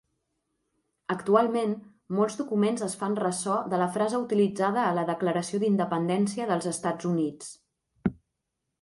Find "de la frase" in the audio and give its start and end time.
3.75-4.23